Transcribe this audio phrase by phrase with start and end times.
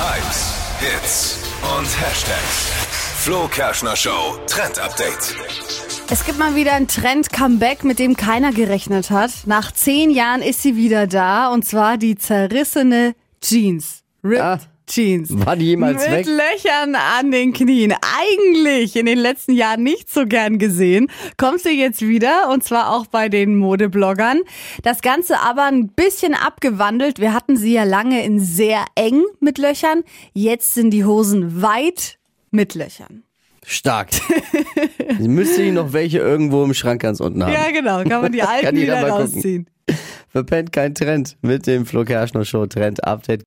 [0.00, 1.38] Hypes, Hits
[1.76, 2.70] und Hashtags.
[3.18, 5.36] Flo Kerschner Show Trend Update.
[6.10, 9.30] Es gibt mal wieder ein Trend-Comeback, mit dem keiner gerechnet hat.
[9.44, 14.02] Nach zehn Jahren ist sie wieder da und zwar die zerrissene Jeans.
[14.24, 14.58] Ripped Ah.
[14.90, 15.30] Jeans.
[15.46, 16.26] War die jemals Mit weg?
[16.26, 17.94] Löchern an den Knien.
[18.18, 21.08] Eigentlich in den letzten Jahren nicht so gern gesehen.
[21.36, 24.40] Kommt sie jetzt wieder und zwar auch bei den Modebloggern.
[24.82, 27.20] Das Ganze aber ein bisschen abgewandelt.
[27.20, 30.02] Wir hatten sie ja lange in sehr eng mit Löchern.
[30.32, 32.18] Jetzt sind die Hosen weit
[32.50, 33.22] mit Löchern.
[33.64, 34.08] Stark.
[35.20, 37.52] Müsste ich noch welche irgendwo im Schrank ganz unten haben.
[37.52, 38.02] Ja, genau.
[38.02, 39.66] Kann man die alten Kann wieder rausziehen.
[40.28, 43.38] Verpennt kein Trend mit dem Flo Kerschner Show Trend Update.